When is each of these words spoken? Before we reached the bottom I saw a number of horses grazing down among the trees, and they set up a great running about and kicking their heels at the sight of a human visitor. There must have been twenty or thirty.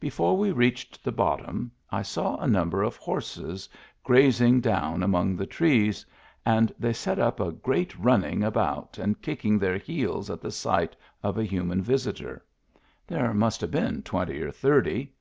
Before 0.00 0.36
we 0.36 0.50
reached 0.50 1.04
the 1.04 1.12
bottom 1.12 1.70
I 1.92 2.02
saw 2.02 2.34
a 2.38 2.48
number 2.48 2.82
of 2.82 2.96
horses 2.96 3.68
grazing 4.02 4.60
down 4.60 5.00
among 5.00 5.36
the 5.36 5.46
trees, 5.46 6.04
and 6.44 6.74
they 6.76 6.92
set 6.92 7.20
up 7.20 7.38
a 7.38 7.52
great 7.52 7.96
running 7.96 8.42
about 8.42 8.98
and 8.98 9.22
kicking 9.22 9.60
their 9.60 9.78
heels 9.78 10.28
at 10.28 10.40
the 10.40 10.50
sight 10.50 10.96
of 11.22 11.38
a 11.38 11.44
human 11.44 11.82
visitor. 11.82 12.44
There 13.06 13.32
must 13.32 13.60
have 13.60 13.70
been 13.70 14.02
twenty 14.02 14.42
or 14.42 14.50
thirty. 14.50 15.12